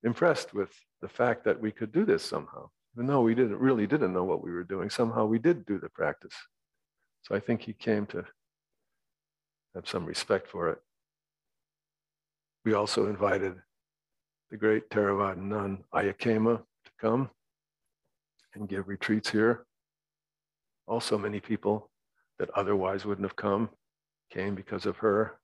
[0.04, 2.70] impressed with the fact that we could do this somehow.
[2.94, 5.80] Even though we didn't really didn't know what we were doing, somehow we did do
[5.80, 6.36] the practice.
[7.22, 8.26] So I think he came to
[9.74, 10.80] have some respect for it.
[12.66, 13.56] We also invited
[14.50, 17.30] the great Theravada nun Ayya Khema to come
[18.54, 19.66] and give retreats here.
[20.90, 21.90] Also, many people
[22.38, 23.70] that otherwise wouldn't have come
[24.32, 25.40] came because of her.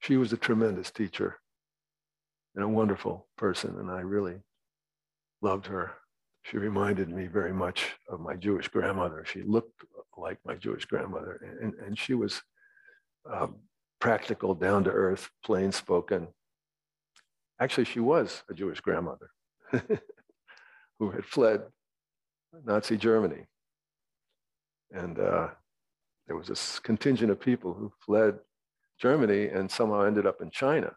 [0.00, 1.38] She was a tremendous teacher
[2.54, 4.40] and a wonderful person, and I really
[5.40, 5.92] loved her.
[6.42, 9.24] She reminded me very much of my Jewish grandmother.
[9.24, 9.84] She looked
[10.16, 11.40] like my Jewish grandmother.
[11.62, 12.40] And, and she was
[13.30, 13.56] um,
[14.00, 16.28] practical, down to earth, plain spoken.
[17.60, 19.30] Actually, she was a Jewish grandmother
[20.98, 21.62] who had fled
[22.64, 23.44] Nazi Germany.
[24.92, 25.48] And uh,
[26.30, 28.38] there was a contingent of people who fled
[29.00, 30.92] Germany and somehow ended up in China.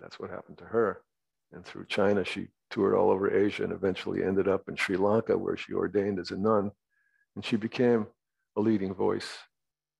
[0.00, 1.02] That's what happened to her.
[1.52, 5.36] And through China, she toured all over Asia and eventually ended up in Sri Lanka,
[5.36, 6.70] where she ordained as a nun.
[7.36, 8.06] And she became
[8.56, 9.28] a leading voice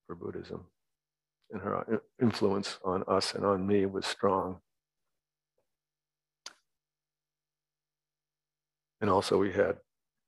[0.07, 0.65] for Buddhism.
[1.51, 4.61] And her influence on us and on me was strong.
[9.03, 9.77] And also, we had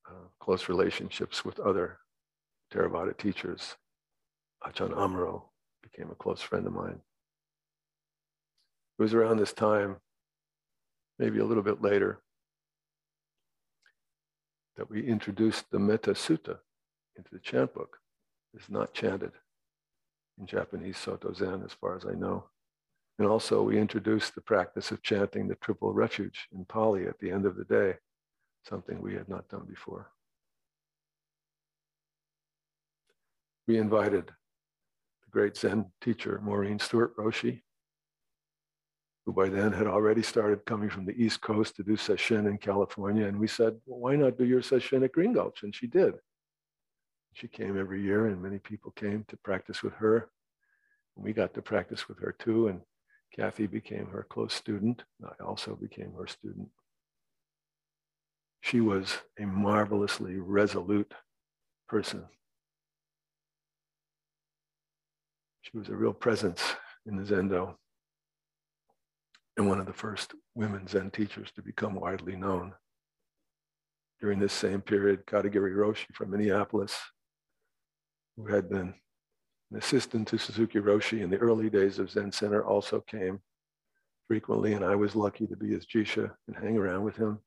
[0.06, 1.96] uh, close relationships with other
[2.70, 3.76] Theravada teachers.
[4.66, 5.42] Ajahn Amaro
[5.82, 7.00] became a close friend of mine.
[8.98, 9.96] It was around this time,
[11.18, 12.20] maybe a little bit later,
[14.76, 16.58] that we introduced the Metta Sutta
[17.16, 17.98] into the chant book.
[18.54, 19.32] It's not chanted
[20.38, 22.46] in Japanese Soto Zen, as far as I know.
[23.18, 27.30] And also, we introduced the practice of chanting the triple refuge in Pali at the
[27.30, 27.94] end of the day,
[28.68, 30.10] something we had not done before.
[33.66, 34.32] We invited
[35.26, 37.62] the great Zen teacher, Maurine Stuart Roshi,
[39.24, 42.58] who by then had already started coming from the East Coast to do sesshin in
[42.58, 43.26] California.
[43.26, 45.62] And we said, well, why not do your sesshin at Green Gulch?
[45.64, 46.14] And she did.
[47.34, 50.30] She came every year, and many people came to practice with her.
[51.16, 52.68] And we got to practice with her too.
[52.68, 52.80] And
[53.34, 55.02] Kathy became her close student.
[55.22, 56.68] I also became her student.
[58.62, 61.12] She was a marvelously resolute
[61.88, 62.24] person.
[65.66, 66.62] She was a real presence
[67.06, 67.74] in the Zendo.
[69.56, 72.72] and one of the first women Zen teachers to become widely known.
[74.20, 76.96] During this same period, Katagiri Roshi from Minneapolis,
[78.36, 78.94] who had been
[79.72, 83.40] an assistant to Suzuki Roshi in the early days of Zen Center, also came
[84.28, 87.40] frequently, and I was lucky to be his jisha and hang around with him.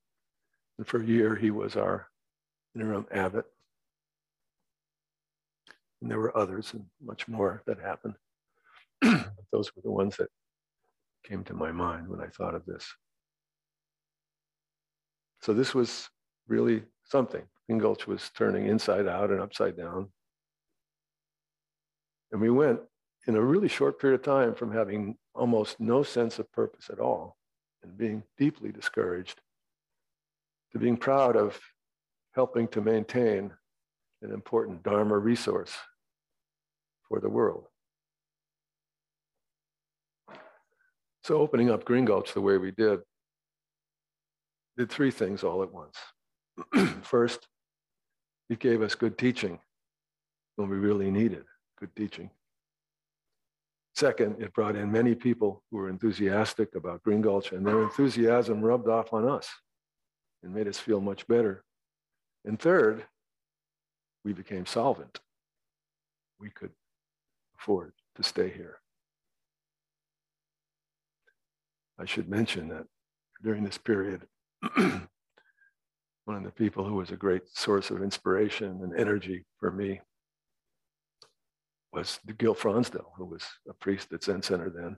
[0.78, 2.10] And for a year, he was our
[2.76, 3.46] interim abbot.
[6.02, 7.34] And there were others and much mm.
[7.34, 8.16] more that happened.
[9.52, 10.30] those were the ones that
[11.26, 12.86] came to my mind when I thought of this.
[15.42, 16.10] So this was
[16.48, 17.44] really something.
[17.68, 20.10] Green Gulch was turning inside out and upside down.
[22.32, 22.80] And we went
[23.28, 27.00] in a really short period of time from having almost no sense of purpose at
[27.00, 27.38] all
[27.84, 29.40] and being deeply discouraged
[30.72, 31.60] to being proud of
[32.34, 33.52] helping to maintain
[34.22, 35.74] an important Dharma resource
[37.08, 37.66] for the world.
[41.24, 43.00] So opening up Green Gulch the way we did
[44.78, 45.98] did three things all at once.
[47.04, 47.48] First,
[48.50, 49.60] it gave us good teaching
[50.56, 51.44] when we really needed
[51.78, 52.30] good teaching.
[53.96, 58.62] Second, it brought in many people who were enthusiastic about Green Gulch, and their enthusiasm
[58.62, 59.50] rubbed off on us
[60.42, 61.64] and made us feel much better.
[62.46, 63.06] And third,
[64.24, 65.20] we became solvent.
[66.40, 66.72] We could
[67.58, 68.80] afford to stay here.
[72.00, 72.86] I should mention that
[73.44, 74.26] during this period,
[74.76, 75.08] one
[76.28, 80.00] of the people who was a great source of inspiration and energy for me
[81.92, 84.98] was Gil Fronsdal, who was a priest at Zen Center then.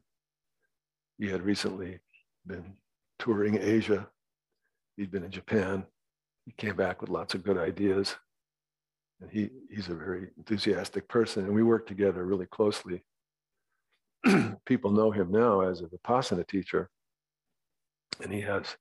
[1.17, 1.99] He had recently
[2.45, 2.73] been
[3.17, 4.07] touring Asia.
[4.97, 5.85] He'd been in Japan.
[6.45, 8.15] He came back with lots of good ideas.
[9.21, 11.45] And he, he's a very enthusiastic person.
[11.45, 13.03] And we work together really closely.
[14.65, 16.89] People know him now as a Vipassana teacher.
[18.21, 18.75] And he has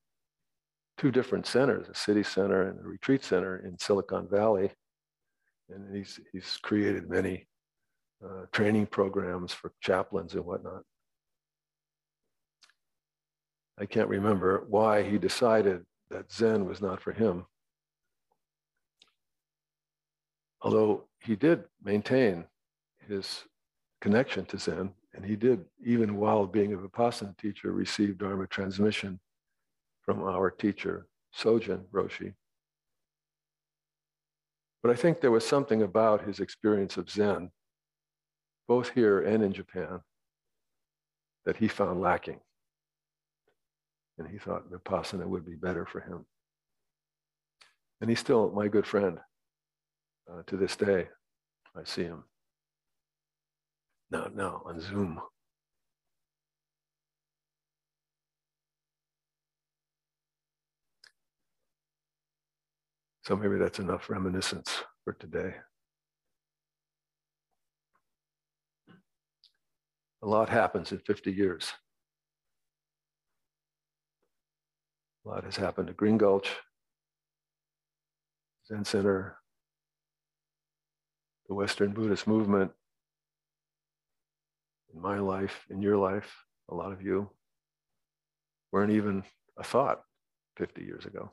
[0.99, 4.71] two different centers, a city center and a retreat center in Silicon Valley.
[5.69, 7.47] And he's, he's created many
[8.25, 10.83] uh, training programs for chaplains and whatnot.
[13.79, 17.47] I can't remember why he decided that Zen was not for him.
[20.63, 22.45] Although he did maintain
[23.09, 23.45] his
[24.01, 29.19] connection to Zen, and he did, even while being a Vipassana teacher, receive Dharma transmission
[30.03, 31.07] from our teacher,
[31.37, 32.35] Sojun Roshi.
[34.83, 37.51] But I think there was something about his experience of Zen
[38.71, 40.01] both here and in Japan,
[41.45, 42.39] that he found lacking.
[44.17, 46.25] And he thought Vipassana would be better for him.
[48.01, 49.19] And he's still my good friend
[50.31, 51.09] uh, to this day.
[51.77, 52.25] I see him
[54.11, 55.21] now, now on Zoom.
[63.23, 65.55] So maybe that's enough reminiscence for today.
[70.23, 71.73] A lot happens in 50 years.
[75.25, 76.51] A lot has happened to Green Gulch,
[78.67, 79.40] Zen Center,
[81.51, 82.71] the Western Buddhist movement,
[84.95, 86.33] in my life, in your life,
[86.69, 87.29] a lot of you
[88.71, 89.25] weren't even
[89.59, 90.03] a thought
[90.59, 91.33] 50 years ago.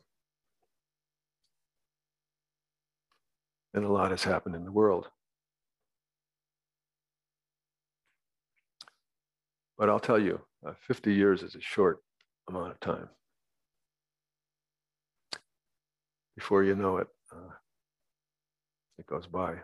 [3.76, 5.08] And a lot has happened in the world.
[9.78, 12.02] But I'll tell you, uh, 50 years is a short
[12.50, 13.10] amount of time.
[16.36, 17.54] Before you know it, uh,
[18.98, 19.58] it goes by.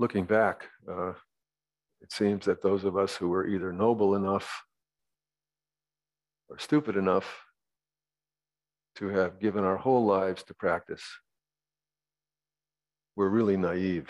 [0.00, 1.12] Looking back, uh,
[2.00, 4.64] it seems that those of us who were either noble enough
[6.48, 7.44] or stupid enough
[8.94, 11.02] to have given our whole lives to practice
[13.14, 14.08] were really naive.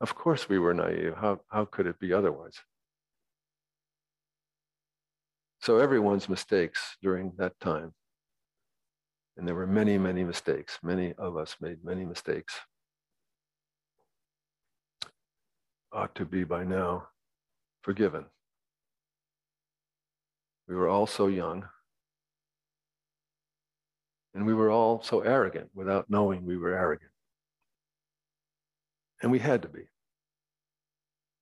[0.00, 1.14] Of course, we were naive.
[1.16, 2.54] How, how could it be otherwise?
[5.60, 7.94] So, everyone's mistakes during that time,
[9.36, 10.78] and there were many, many mistakes.
[10.84, 12.54] Many of us made many mistakes.
[15.92, 17.08] Ought to be by now
[17.82, 18.26] forgiven.
[20.68, 21.68] We were all so young.
[24.34, 27.10] And we were all so arrogant without knowing we were arrogant.
[29.22, 29.88] And we had to be.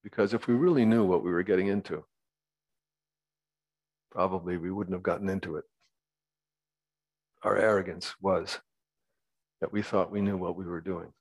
[0.03, 2.05] Because if we really knew what we were getting into,
[4.11, 5.65] probably we wouldn't have gotten into it.
[7.43, 8.59] Our arrogance was
[9.61, 11.13] that we thought we knew what we were doing.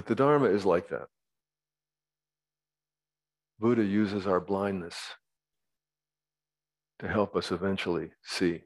[0.00, 1.08] But the Dharma is like that.
[3.58, 4.96] Buddha uses our blindness
[7.00, 8.62] to help us eventually see.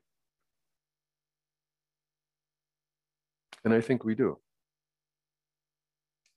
[3.65, 4.39] And I think we do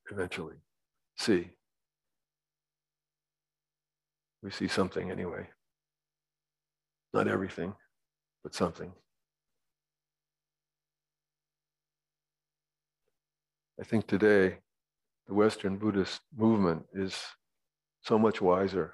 [0.10, 0.56] eventually
[1.16, 1.52] see.
[4.42, 5.48] We see something anyway.
[7.14, 7.76] Not everything,
[8.42, 8.92] but something.
[13.80, 14.58] I think today
[15.28, 17.16] the Western Buddhist movement is
[18.02, 18.94] so much wiser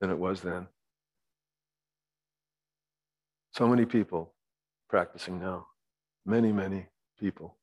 [0.00, 0.66] than it was then.
[3.52, 4.34] So many people
[4.88, 5.66] practicing now,
[6.26, 7.56] many, many people.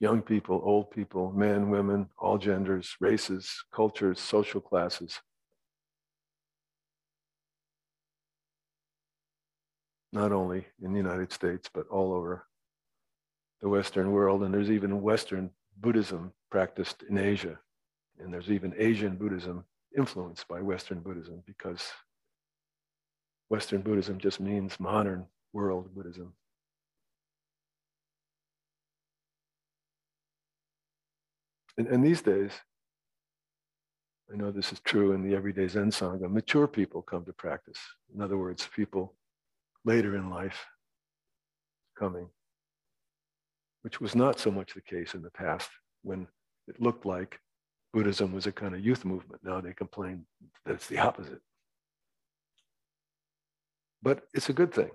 [0.00, 5.20] Young people, old people, men, women, all genders, races, cultures, social classes.
[10.12, 12.46] Not only in the United States, but all over
[13.60, 14.42] the Western world.
[14.42, 17.58] And there's even Western Buddhism practiced in Asia.
[18.18, 19.64] And there's even Asian Buddhism
[19.96, 21.82] influenced by Western Buddhism because
[23.48, 26.32] Western Buddhism just means modern world Buddhism.
[31.76, 32.52] And, and these days,
[34.32, 37.78] I know this is true in the everyday Zen Sangha, mature people come to practice.
[38.14, 39.14] In other words, people
[39.84, 40.66] later in life
[41.98, 42.28] coming
[43.82, 45.68] which was not so much the case in the past
[46.02, 46.26] when
[46.68, 47.38] it looked like
[47.92, 49.42] Buddhism was a kind of youth movement.
[49.44, 50.24] Now they complain
[50.64, 51.40] that it's the opposite.
[54.02, 54.90] But it's a good thing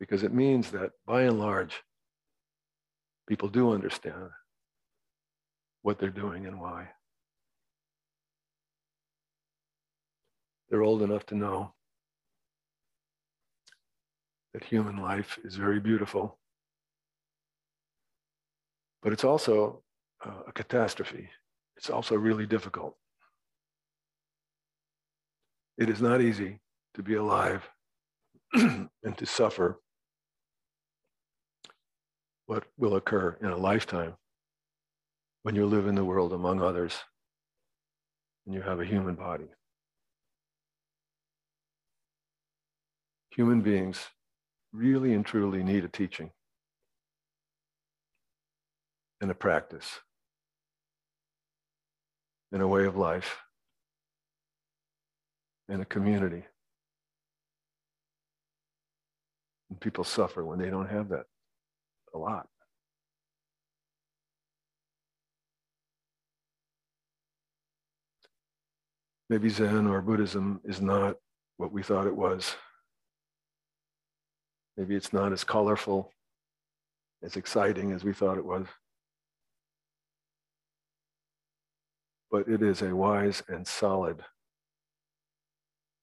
[0.00, 1.82] because it means that by and large,
[3.28, 4.30] people do understand
[5.82, 6.88] what they're doing and why.
[10.68, 11.74] They're old enough to know
[14.52, 16.38] that human life is very beautiful
[19.06, 19.84] but it's also
[20.26, 21.28] uh, a catastrophe.
[21.76, 22.96] It's also really difficult.
[25.78, 26.58] It is not easy
[26.94, 27.70] to be alive
[28.52, 29.78] and to suffer
[32.46, 34.14] what will occur in a lifetime
[35.44, 36.96] when you live in the world among others
[38.44, 39.46] and you have a human body.
[43.36, 44.00] Human beings
[44.72, 46.32] really and truly need a teaching
[49.20, 50.00] in a practice,
[52.52, 53.38] in a way of life,
[55.68, 56.44] in a community.
[59.70, 61.26] And people suffer when they don't have that
[62.14, 62.46] a lot.
[69.28, 71.16] Maybe Zen or Buddhism is not
[71.56, 72.54] what we thought it was.
[74.76, 76.12] Maybe it's not as colorful,
[77.24, 78.66] as exciting as we thought it was.
[82.36, 84.22] But it is a wise and solid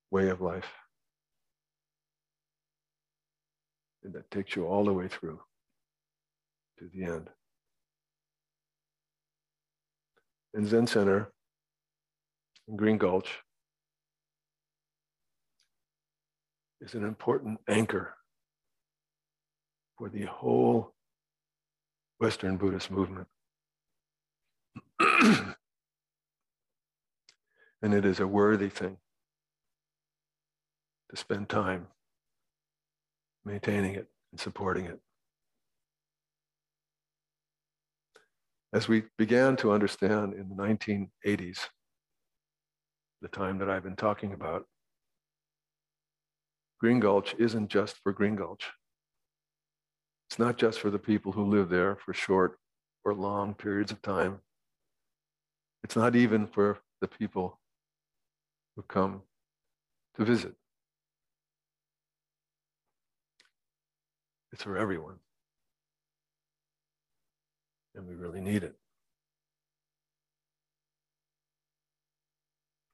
[0.10, 0.66] way of life.
[4.04, 5.40] And that takes you all the way through
[6.80, 7.30] to the end.
[10.56, 11.32] In Zen Center,
[12.68, 13.30] in Green Gulch,
[16.82, 18.16] is an important anchor
[20.00, 20.96] for the whole
[22.20, 23.28] Western Buddhist movement.
[27.84, 28.98] And it is a worthy thing
[31.10, 31.88] to spend time
[33.44, 35.00] maintaining it and supporting it.
[38.74, 41.60] As we began to understand in the 1980s,
[43.22, 44.66] the time that I've been talking about,
[46.80, 48.72] Green Gulch isn't just for Green Gulch.
[50.30, 52.58] It's not just for the people who live there for short
[53.04, 54.40] or long periods of time.
[55.84, 57.60] It's not even for the people
[58.76, 59.22] who come
[60.16, 60.54] to visit.
[64.52, 65.16] It's for everyone.
[67.96, 68.76] And we really need it.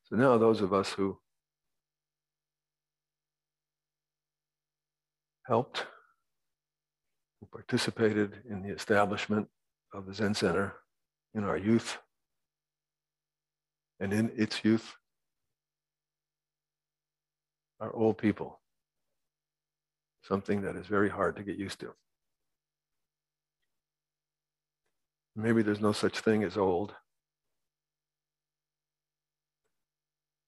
[0.10, 1.20] So now, those of us who
[5.46, 5.86] helped,
[7.40, 9.48] who participated in the establishment
[9.94, 10.76] of the Zen Center
[11.34, 12.00] in our youth
[14.00, 14.96] and in its youth
[17.80, 18.60] are old people,
[20.24, 21.94] something that is very hard to get used to.
[25.36, 26.94] Maybe there's no such thing as old.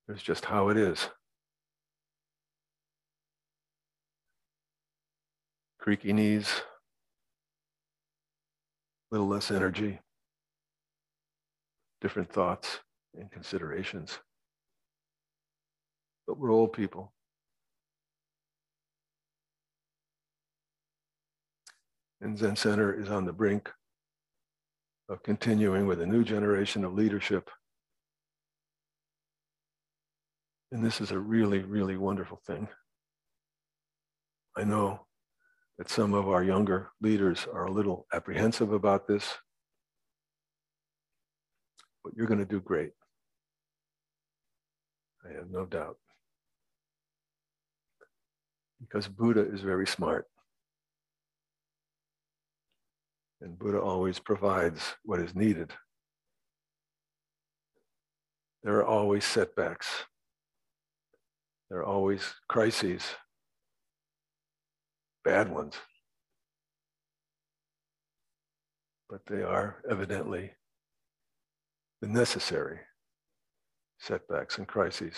[0.08, 1.08] There's just how it is.
[5.80, 6.62] Creaky knees,
[9.10, 10.00] a little less energy,
[12.02, 12.80] different thoughts
[13.16, 14.20] and considerations.
[16.28, 17.14] But we're old people.
[22.22, 23.69] And Zen Center is on the brink
[25.09, 27.49] of continuing with a new generation of leadership.
[30.72, 32.67] And this is a really, really wonderful thing.
[34.55, 35.07] I know
[35.80, 39.28] that some of our younger leaders are a little apprehensive about this,
[42.03, 42.91] but you're going to do great.
[45.26, 45.97] I have no doubt.
[48.80, 50.28] Because Buddha is very smart.
[53.42, 55.72] And Buddha always provides what is needed.
[58.64, 59.88] There are always setbacks.
[61.70, 63.04] There are always crises,
[65.24, 65.76] bad ones.
[69.10, 70.52] But they are evidently
[72.02, 72.80] the necessary
[74.00, 75.16] setbacks and crises.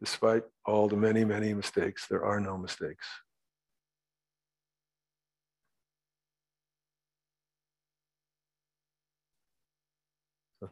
[0.00, 3.06] Despite all the many, many mistakes, there are no mistakes.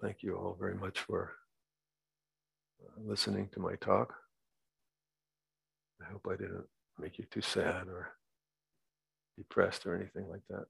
[0.00, 1.32] Thank you all very much for
[2.82, 4.14] uh, listening to my talk.
[6.00, 6.66] I hope I didn't
[6.98, 8.12] make you too sad or
[9.36, 10.64] depressed or anything like that.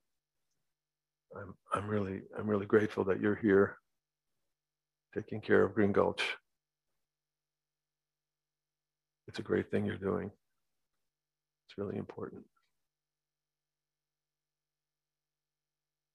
[1.37, 3.79] I'm, I'm really, I'm really grateful that you're here
[5.15, 6.23] taking care of Green Gulch.
[9.27, 10.31] It's a great thing you're doing.
[11.67, 12.43] It's really important.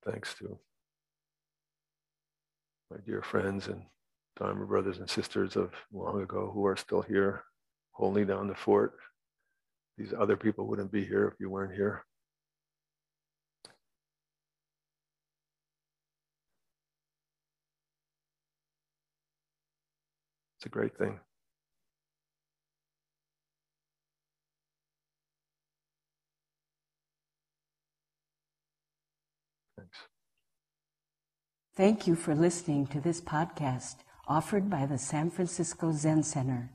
[0.06, 0.58] Thanks to
[2.90, 3.82] my dear friends and
[4.38, 7.44] Dharma brothers and sisters of long ago who are still here
[7.92, 8.94] holding down the fort.
[9.98, 12.06] These other people wouldn't be here if you weren't here.
[20.58, 21.20] It's a great thing.
[31.80, 33.96] Thank you for listening to this podcast
[34.28, 36.72] offered by the San Francisco Zen Center.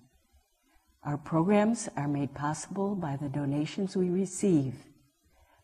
[1.03, 4.73] Our programs are made possible by the donations we receive.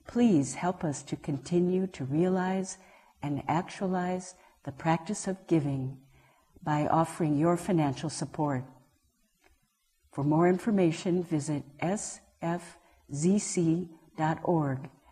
[0.06, 2.76] Please help us to continue to realize
[3.22, 4.34] and actualize
[4.66, 5.96] the practice of giving
[6.62, 8.64] by offering your financial support.
[10.12, 12.20] For more information, visit sfzc.org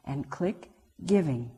[0.04, 0.68] and click
[1.06, 1.57] Giving.